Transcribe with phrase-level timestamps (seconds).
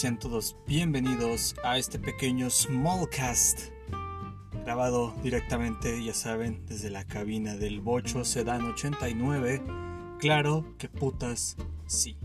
[0.00, 3.68] sean todos bienvenidos a este pequeño Smallcast,
[4.64, 9.60] grabado directamente, ya saben, desde la cabina del Bocho Sedan 89.
[10.18, 12.16] Claro que putas, sí.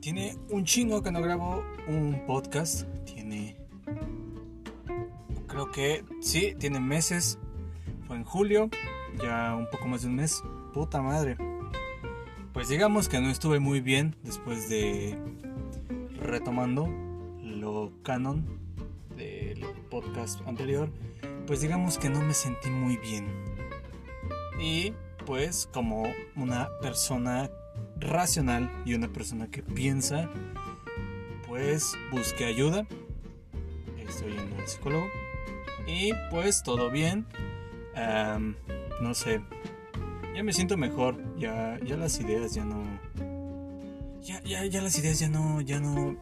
[0.00, 3.56] Tiene un chingo que no grabo un podcast, tiene...
[5.46, 7.38] Creo que sí, tiene meses.
[8.08, 8.70] Fue en julio,
[9.22, 10.42] ya un poco más de un mes.
[10.74, 11.36] Puta madre.
[12.52, 15.16] Pues digamos que no estuve muy bien después de
[16.26, 16.88] retomando
[17.42, 18.44] lo canon
[19.16, 20.90] del podcast anterior,
[21.46, 23.26] pues digamos que no me sentí muy bien.
[24.60, 24.92] Y
[25.24, 27.50] pues como una persona
[27.98, 30.30] racional y una persona que piensa,
[31.46, 32.86] pues busqué ayuda.
[33.98, 35.06] Estoy yendo al psicólogo.
[35.86, 37.26] Y pues todo bien.
[39.00, 39.40] no sé,
[40.34, 41.16] ya me siento mejor.
[41.38, 42.82] Ya, ya las ideas ya no.
[44.26, 46.16] Ya, ya, ya las ideas ya no, ya no.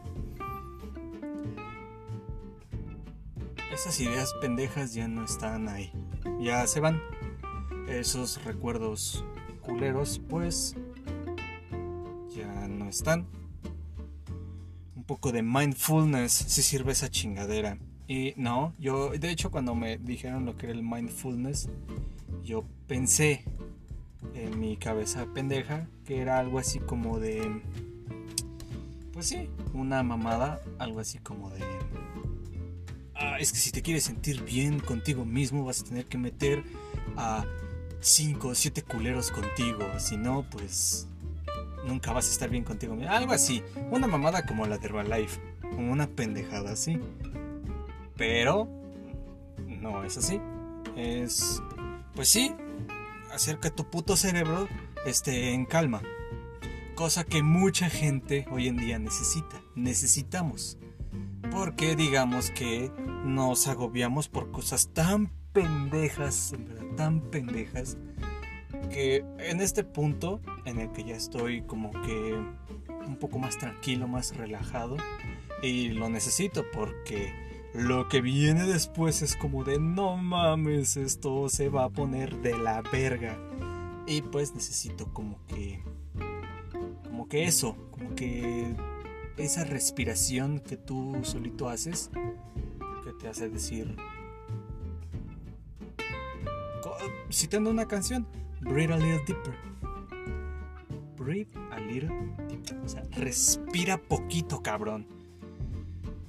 [3.73, 5.91] Esas ideas pendejas ya no están ahí.
[6.39, 7.01] Ya se van.
[7.89, 9.25] Esos recuerdos
[9.61, 10.75] culeros, pues.
[12.29, 13.25] Ya no están.
[14.95, 17.79] Un poco de mindfulness si sirve esa chingadera.
[18.07, 21.69] Y no, yo, de hecho, cuando me dijeron lo que era el mindfulness,
[22.43, 23.45] yo pensé
[24.35, 27.63] en mi cabeza pendeja, que era algo así como de...
[29.15, 31.63] Pues sí, una mamada, algo así como de...
[33.15, 36.65] Ah, es que si te quieres sentir bien contigo mismo vas a tener que meter
[37.15, 37.45] a
[38.01, 41.07] 5 o 7 culeros contigo, si no, pues
[41.87, 43.09] nunca vas a estar bien contigo mismo.
[43.09, 46.99] Algo así, una mamada como la de Herbalife, como una pendejada así.
[48.17, 48.67] Pero
[49.65, 50.41] no es así.
[50.97, 51.63] Es,
[52.15, 52.53] pues sí,
[53.31, 54.67] hacer que tu puto cerebro
[55.05, 56.01] esté en calma.
[56.95, 60.77] Cosa que mucha gente hoy en día necesita, necesitamos.
[61.51, 62.89] Porque digamos que
[63.25, 66.53] nos agobiamos por cosas tan pendejas,
[66.95, 67.97] tan pendejas,
[68.89, 72.33] que en este punto en el que ya estoy como que
[73.05, 74.95] un poco más tranquilo, más relajado,
[75.61, 77.33] y lo necesito porque
[77.73, 82.57] lo que viene después es como de no mames, esto se va a poner de
[82.57, 83.37] la verga.
[84.07, 85.83] Y pues necesito como que...
[87.29, 88.75] Que eso, como que
[89.37, 92.09] esa respiración que tú solito haces,
[93.03, 93.95] que te hace decir...
[97.31, 98.27] Citando una canción,
[98.61, 99.55] breathe a little deeper.
[101.17, 102.09] Breathe a little
[102.47, 102.77] deeper.
[102.77, 105.07] O sea, respira poquito, cabrón.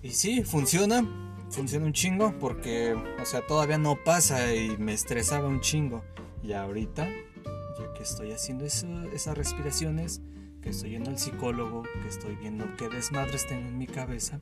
[0.02, 1.04] Y sí, funciona
[1.50, 6.02] funciona un chingo porque, o sea, todavía no pasa y me estresaba un chingo.
[6.42, 10.20] Y ahorita, ya que estoy haciendo esas respiraciones,
[10.66, 14.40] que estoy yendo al psicólogo, que estoy viendo qué desmadres tengo en mi cabeza,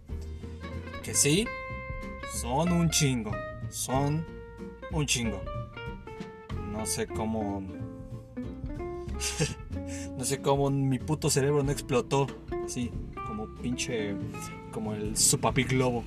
[1.02, 1.46] que sí,
[2.32, 3.30] son un chingo,
[3.68, 4.24] son
[4.90, 5.42] un chingo.
[6.72, 7.60] No sé cómo...
[10.16, 12.26] no sé cómo mi puto cerebro no explotó,
[12.64, 12.90] así,
[13.26, 14.16] como pinche,
[14.72, 16.04] como el su papi globo.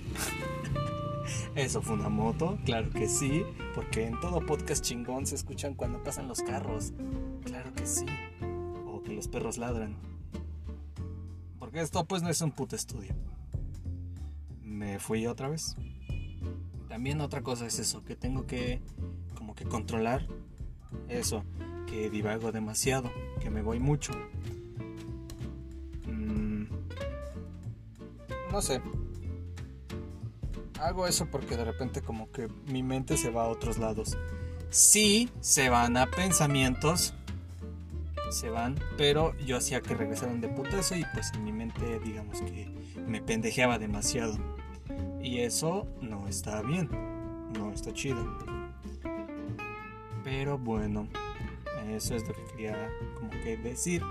[1.56, 2.58] ¿Eso fue una moto?
[2.66, 3.44] Claro que sí,
[3.76, 6.92] porque en todo podcast chingón se escuchan cuando pasan los carros.
[7.46, 8.08] Claro que sí.
[9.18, 9.98] Los perros ladran.
[11.58, 13.16] Porque esto pues no es un puto estudio.
[14.62, 15.76] Me fui otra vez.
[16.88, 18.80] También otra cosa es eso, que tengo que
[19.36, 20.28] como que controlar
[21.10, 21.44] eso,
[21.88, 23.10] que divago demasiado,
[23.42, 24.14] que me voy mucho.
[26.06, 26.66] Mm,
[28.52, 28.84] no sé,
[30.80, 34.16] hago eso porque de repente como que mi mente se va a otros lados.
[34.70, 37.16] Sí, se van a pensamientos,
[38.32, 42.42] se van, pero yo hacía que regresaran de putazo y pues en mi mente digamos
[42.42, 42.70] que
[43.08, 44.38] me pendejeaba demasiado.
[45.22, 46.90] Y eso no está bien,
[47.58, 48.38] no está chido.
[50.24, 51.08] Pero bueno,
[51.90, 54.01] eso es lo que quería como que decir.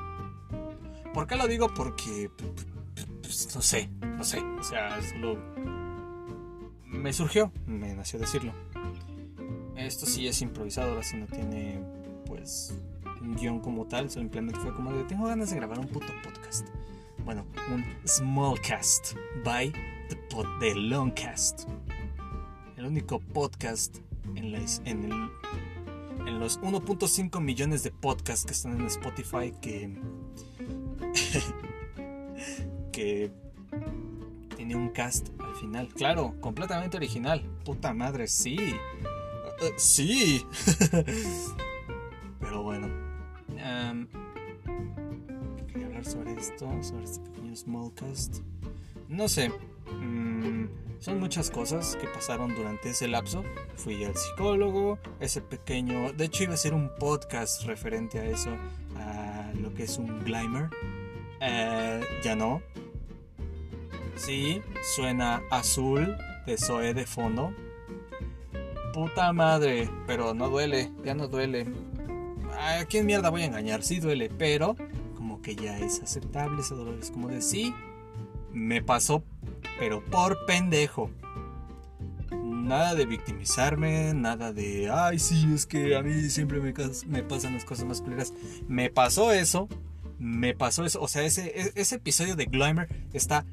[1.12, 1.72] ¿Por qué lo digo?
[1.74, 2.30] Porque
[3.22, 5.38] pues, no sé, no sé, o sea, solo
[6.84, 8.52] me surgió, me nació decirlo.
[9.76, 11.80] Esto sí es improvisado, ahora sí no tiene
[12.26, 12.74] pues
[13.20, 16.68] un guion como tal, simplemente fue como de tengo ganas de grabar un puto podcast.
[17.24, 19.14] Bueno, un smallcast
[19.44, 19.72] by
[20.08, 21.68] the, pod, the longcast.
[22.76, 23.98] El único podcast
[24.34, 25.30] en, el,
[26.26, 29.90] en los 1.5 millones de podcasts que están en Spotify que
[32.92, 33.30] que
[34.56, 35.88] tiene un cast al final.
[35.88, 37.42] Claro, completamente original.
[37.64, 38.56] Puta madre, sí.
[39.60, 40.44] Uh, sí.
[46.04, 48.38] sobre esto, sobre este pequeño smallcast.
[49.08, 49.50] no sé.
[50.00, 50.66] Mm,
[50.98, 53.44] son muchas cosas que pasaron durante ese lapso.
[53.76, 56.12] Fui al psicólogo, ese pequeño...
[56.12, 58.50] De hecho iba a ser un podcast referente a eso,
[58.96, 60.70] a lo que es un Glimmer.
[61.40, 62.62] Eh, ya no.
[64.16, 64.62] Sí,
[64.96, 66.16] suena azul
[66.46, 67.52] de Zoe de fondo.
[68.94, 71.66] Puta madre, pero no duele, ya no duele.
[72.58, 73.82] ¿A quién mierda voy a engañar?
[73.82, 74.74] Sí duele, pero
[75.42, 76.98] que ya es aceptable ese dolor.
[77.00, 77.74] Es como de sí,
[78.52, 79.22] me pasó,
[79.78, 81.10] pero por pendejo.
[82.30, 87.64] Nada de victimizarme, nada de, ay, sí, es que a mí siempre me, pasan las
[87.64, 88.32] cosas más claras.
[88.66, 89.68] Me pasó eso,
[90.18, 91.00] me pasó eso.
[91.00, 93.46] O sea, ese, e, ese episodio de Glimmer está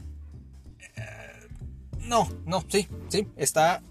[2.07, 3.81] no, no, sí, sí, está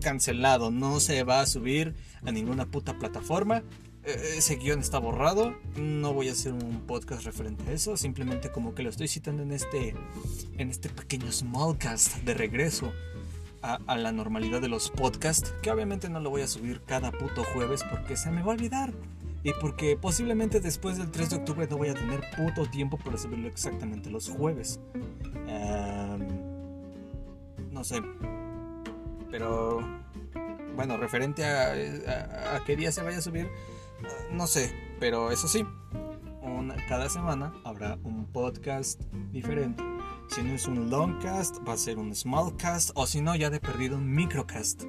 [0.00, 0.70] cancelado.
[0.70, 1.94] No se va a subir
[2.24, 3.62] a ninguna puta plataforma.
[4.04, 5.56] E, ese guion está borrado.
[5.76, 7.96] No voy a hacer un podcast referente a eso.
[7.96, 9.94] Simplemente como que lo estoy citando en este,
[10.58, 12.92] en este pequeño smallcast de regreso
[13.62, 15.54] a, a, la normalidad de los podcasts.
[15.62, 18.54] Que obviamente no lo voy a subir cada puto jueves porque se me va a
[18.54, 18.92] olvidar.
[19.42, 23.16] Y porque posiblemente después del 3 de octubre no voy a tener puto tiempo para
[23.16, 24.80] subirlo exactamente los jueves.
[27.70, 28.02] No sé.
[29.30, 29.80] Pero
[30.76, 33.48] bueno, referente a, a, qué día se vaya a subir,
[34.32, 34.74] no sé.
[34.98, 35.64] Pero eso sí,
[36.88, 39.00] cada semana habrá un podcast
[39.32, 39.82] diferente.
[40.28, 42.90] Si no es un longcast, va a ser un smallcast.
[42.94, 44.82] O si no, ya de perdido un microcast.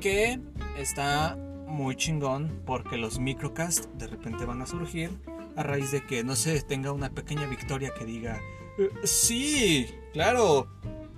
[0.00, 0.40] Que
[0.78, 1.36] está
[1.66, 5.10] muy chingón porque los microcasts de repente van a surgir
[5.56, 8.40] a raíz de que, no sé, tenga una pequeña victoria que diga,
[8.78, 10.68] eh, sí, claro,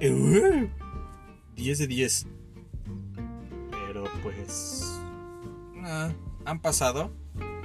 [0.00, 2.26] 10 de 10.
[3.70, 4.86] Pero pues...
[6.44, 7.10] han pasado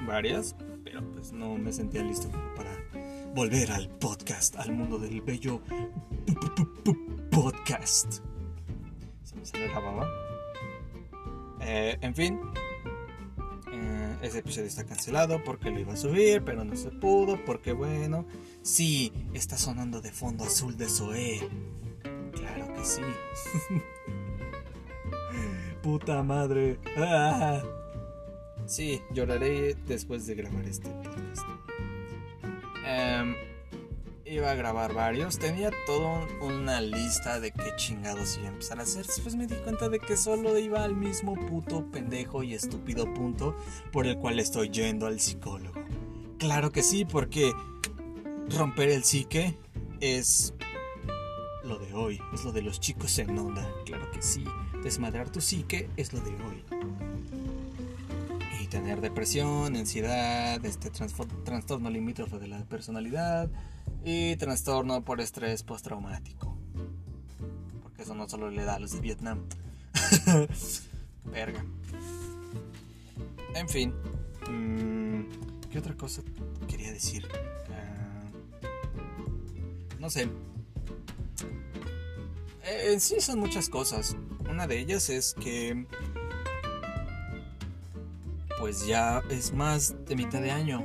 [0.08, 2.72] varias, pero pues no me sentía listo para
[3.34, 5.62] volver al podcast, al mundo del bello
[7.32, 8.20] podcast.
[9.24, 10.10] Se me sale la baba.
[11.62, 12.40] Eh, en fin,
[13.72, 17.74] eh, ese episodio está cancelado porque lo iba a subir, pero no se pudo, porque
[17.74, 18.26] bueno,
[18.62, 21.50] sí, está sonando de fondo azul de Zoé
[22.86, 23.02] sí.
[25.82, 26.80] Puta madre.
[26.98, 27.62] Ah.
[28.66, 31.48] Sí, lloraré después de grabar este podcast.
[32.84, 33.36] Em,
[34.26, 35.38] iba a grabar varios.
[35.38, 39.06] Tenía toda una lista de qué chingados iba a empezar a hacer.
[39.06, 43.56] Después me di cuenta de que solo iba al mismo puto pendejo y estúpido punto
[43.92, 45.84] por el cual estoy yendo al psicólogo.
[46.40, 47.54] Claro que sí, porque
[48.50, 49.58] romper el psique
[50.00, 50.56] es
[51.64, 54.44] lo de hoy, es lo de los chicos en onda, claro que sí.
[54.84, 56.75] Desmadrar tu psique es lo de hoy.
[58.76, 60.92] Tener depresión, ansiedad, este
[61.46, 63.50] trastorno limítrofe de la personalidad
[64.04, 66.58] y trastorno por estrés postraumático.
[67.82, 69.46] Porque eso no solo le da a los de Vietnam.
[71.24, 71.64] Verga.
[73.54, 73.94] En fin.
[74.52, 75.22] Mm,
[75.72, 76.22] ¿Qué otra cosa
[76.68, 77.26] quería decir?
[77.70, 78.24] Ah,
[80.00, 80.24] no sé.
[82.66, 84.18] Eh, en sí son muchas cosas.
[84.50, 85.88] Una de ellas es que
[88.66, 90.82] pues ya es más de mitad de año.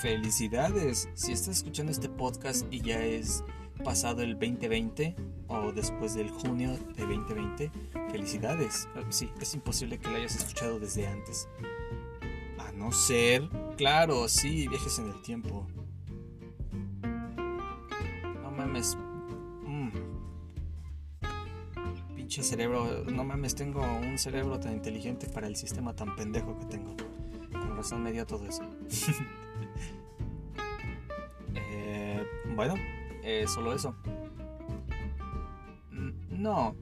[0.00, 1.08] Felicidades.
[1.14, 3.44] Si estás escuchando este podcast y ya es
[3.84, 5.14] pasado el 2020
[5.46, 7.70] o después del junio de 2020,
[8.10, 8.88] felicidades.
[9.10, 11.46] Sí, es imposible que lo hayas escuchado desde antes.
[12.58, 15.68] A no ser, claro, sí, viajes en el tiempo.
[18.42, 18.96] No mames,
[22.40, 26.96] cerebro, no mames, tengo un cerebro tan inteligente para el sistema tan pendejo que tengo.
[27.82, 28.62] Razón me dio todo eso.
[31.54, 32.24] Eh,
[32.54, 32.74] bueno,
[33.22, 33.94] eh, solo eso.
[35.90, 36.74] Mm, no.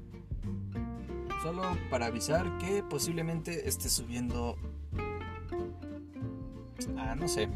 [1.42, 4.57] Solo para avisar que posiblemente esté subiendo...
[6.97, 7.49] Ah, no sé.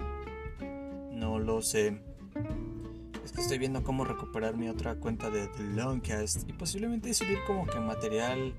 [1.12, 2.00] No lo sé
[3.40, 7.78] estoy viendo cómo recuperar mi otra cuenta de The Longcast y posiblemente subir como que
[7.78, 8.54] material.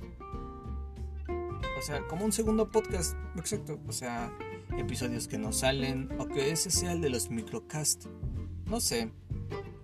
[1.78, 3.80] O sea, como un segundo podcast, exacto.
[3.88, 4.32] O sea,
[4.78, 8.06] episodios que no salen o que ese sea el de los microcast.
[8.66, 9.12] No sé.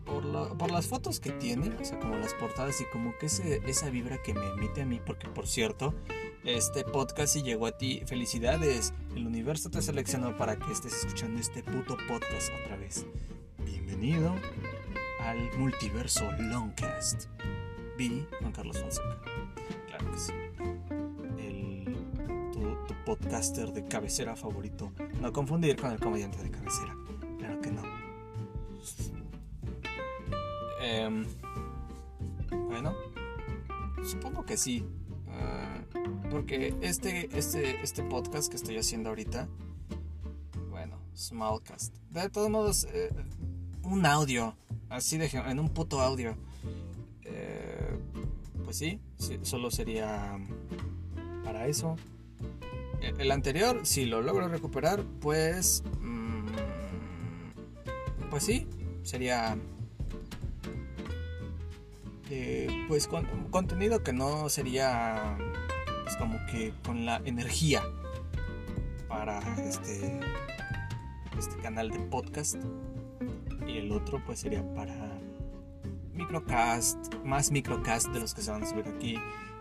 [0.05, 3.89] Por, las fotos que tiene, o sea, como las portadas y como que ese, esa
[3.89, 5.95] vibra que me emite a mí, porque por cierto,
[6.43, 8.93] este podcast si llegó a ti, felicidades.
[9.15, 13.05] El universo te seleccionó para que estés escuchando este puto podcast otra vez.
[13.65, 14.35] Bienvenido
[15.21, 17.25] al multiverso Longcast.
[17.97, 19.21] Vi Juan Carlos Fonseca.
[19.87, 20.33] Claro que sí.
[23.05, 24.91] Podcaster de cabecera favorito.
[25.21, 26.95] No confundir con el comediante de cabecera.
[27.39, 27.81] Claro que no.
[30.81, 31.25] Em,
[32.67, 32.93] Bueno,
[34.03, 34.85] supongo que sí.
[35.29, 35.81] Ah,
[36.29, 39.47] porque este, este, este podcast que estoy haciendo ahorita,
[40.69, 41.95] bueno, Smallcast.
[42.09, 43.09] De todos modos, eh,
[43.83, 44.55] un audio,
[44.89, 46.35] así de en un puto audio.
[47.23, 47.97] Eh,
[48.63, 48.99] pues sí,
[49.43, 50.37] solo sería
[51.43, 51.95] para eso.
[53.21, 55.83] El anterior, si lo logro recuperar, pues...
[55.99, 56.47] Mm,
[58.31, 58.67] pues sí,
[59.03, 59.55] sería...
[62.31, 65.37] Eh, pues con, contenido que no sería
[66.03, 67.83] pues como que con la energía
[69.07, 70.19] para este
[71.37, 72.55] este canal de podcast.
[73.67, 74.95] Y el otro pues sería para
[76.13, 79.17] microcast más microcast de los que se van a subir aquí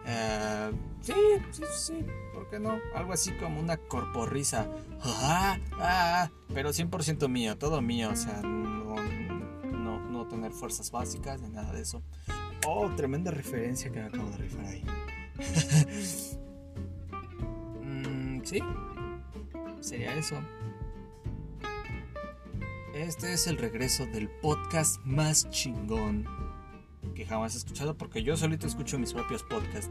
[0.06, 1.14] eh, sí,
[1.50, 2.78] sí, sí, ¿por qué no?
[2.94, 4.68] Algo así como una corporrisa.
[5.02, 8.96] Ah, ah, pero 100% mío, todo mío, o sea, no,
[10.00, 12.02] no, tener fuerzas básicas ni nada de eso.
[12.66, 14.84] Oh, tremenda referencia que me acabo de rifar ahí.
[17.82, 18.60] mm, sí,
[19.80, 20.36] sería eso.
[22.94, 26.26] Este es el regreso del podcast más chingón
[27.14, 29.90] que jamás he escuchado porque yo solito escucho mis propios podcasts.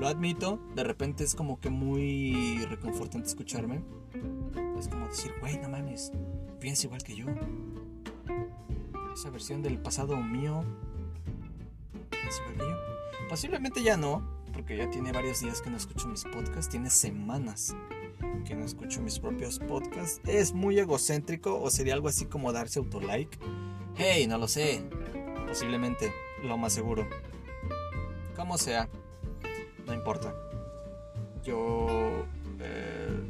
[0.00, 3.82] Lo admito, de repente es como que muy reconfortante escucharme.
[4.78, 6.12] Es como decir, güey, no mames,
[6.60, 7.26] piensa igual que yo.
[9.12, 10.62] Esa versión del pasado mío
[12.10, 13.28] piensa igual que yo.
[13.28, 14.22] Posiblemente ya no,
[14.52, 17.74] porque ya tiene varios días que no escucho mis podcasts, tiene semanas
[18.44, 20.20] que no escucho mis propios podcasts.
[20.26, 23.38] Es muy egocéntrico o sería algo así como darse autolike.
[23.96, 24.82] Hey, no lo sé.
[25.46, 27.08] Posiblemente lo más seguro.
[28.36, 28.88] Como sea,
[29.86, 30.34] no importa.
[31.44, 32.24] Yo...
[32.60, 33.20] Eh,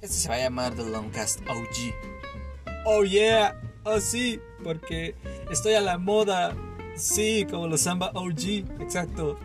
[0.00, 1.94] este se va a llamar The Longcast OG.
[2.86, 5.14] Oh yeah, oh sí, porque
[5.50, 6.54] estoy a la moda.
[6.96, 9.38] Sí, como los Samba OG, exacto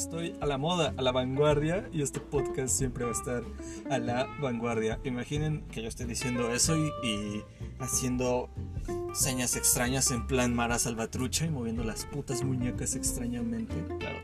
[0.00, 3.42] estoy a la moda, a la vanguardia y este podcast siempre va a estar
[3.90, 4.98] a la vanguardia.
[5.04, 7.44] Imaginen que yo estoy diciendo eso y,
[7.78, 8.48] haciendo
[9.12, 13.74] señas extrañas en plan Mara Salvatrucha y moviendo las putas muñecas extrañamente.
[13.98, 14.18] Claro,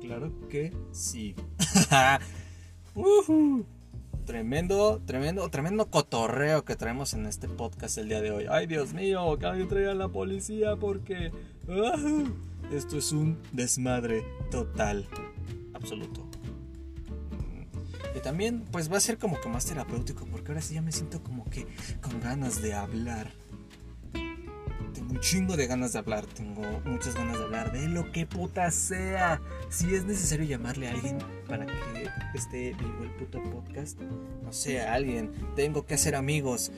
[0.00, 1.34] claro que sí.
[4.26, 8.46] Tremendo, tremendo, tremendo cotorreo que traemos en este podcast el día de hoy.
[8.48, 11.32] Ay, Dios mío, que alguien traiga a la policía porque...
[12.72, 15.08] Esto es un desmadre total,
[15.74, 16.24] absoluto.
[18.14, 20.92] Y también pues va a ser como que más terapéutico porque ahora sí ya me
[20.92, 21.66] siento como que
[22.00, 23.32] con ganas de hablar.
[25.20, 29.40] Chingo de ganas de hablar, tengo muchas ganas de hablar de lo que puta sea.
[29.68, 34.00] Si es necesario llamarle a alguien para que esté vivo el puto podcast,
[34.42, 36.72] no sé, alguien, tengo que hacer amigos.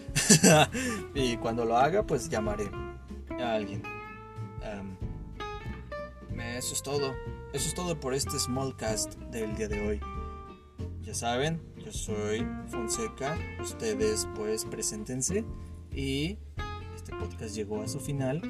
[1.15, 2.71] y cuando lo haga pues llamaré
[3.41, 3.83] a alguien
[6.57, 7.15] eso es todo.
[7.53, 10.01] Eso es todo por este smallcast del día de hoy.
[11.03, 13.37] Ya saben, yo soy Fonseca.
[13.61, 15.45] Ustedes pues preséntense.
[15.95, 16.39] Y
[17.03, 18.41] este podcast llegó a su final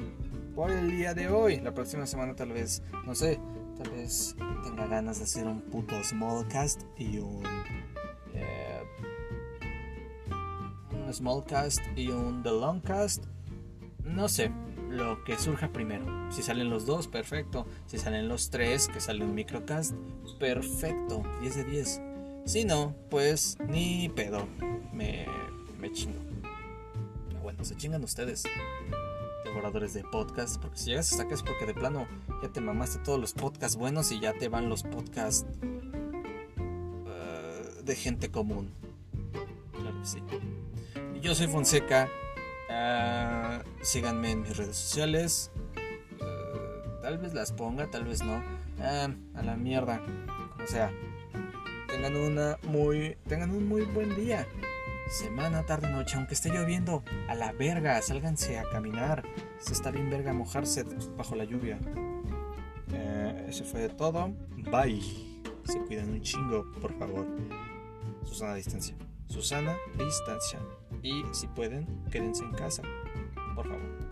[0.55, 1.59] por el día de hoy.
[1.59, 3.39] La próxima semana tal vez, no sé,
[3.81, 7.43] tal vez tenga ganas de hacer un puto smallcast y un...
[8.35, 8.83] Eh,
[10.91, 13.25] un smallcast y un the longcast.
[14.03, 14.51] No sé,
[14.87, 16.05] lo que surja primero.
[16.31, 17.65] Si salen los dos, perfecto.
[17.87, 19.95] Si salen los tres, que sale un microcast,
[20.39, 21.23] perfecto.
[21.41, 22.01] 10 de 10.
[22.45, 24.47] Si no, pues ni pedo.
[24.91, 25.25] Me,
[25.79, 26.19] me chingo.
[27.43, 28.43] Bueno, se chingan ustedes,
[29.43, 30.59] devoradores de podcast.
[30.59, 32.07] Porque si llegas hasta acá es porque de plano
[32.41, 35.45] ya te mamaste todos los podcasts buenos y ya te van los podcasts
[37.05, 38.71] uh, de gente común.
[39.73, 40.23] Claro que sí.
[41.21, 42.09] Yo soy Fonseca
[42.73, 45.51] Uh, síganme en mis redes sociales.
[46.19, 48.37] Uh, tal vez las ponga, tal vez no.
[48.79, 50.01] Uh, a la mierda.
[50.53, 50.91] Como sea.
[51.87, 53.15] Tengan una muy.
[53.27, 54.47] Tengan un muy buen día.
[55.13, 57.03] Semana, tarde, noche, aunque esté lloviendo.
[57.29, 59.21] A la verga, sálganse a caminar.
[59.59, 60.83] Se está bien verga mojarse
[61.15, 61.79] bajo la lluvia.
[62.91, 64.33] Eh, fue todo.
[64.71, 65.03] Bye.
[65.65, 67.27] Se cuidan un chingo, por favor.
[68.23, 68.95] Susana distancia.
[69.27, 70.59] Susana distancia
[71.03, 72.81] y si pueden, quédense en casa,
[73.53, 74.02] por favor.